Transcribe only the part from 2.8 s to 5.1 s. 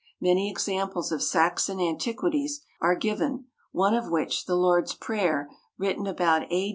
are given, one of which, the Lord's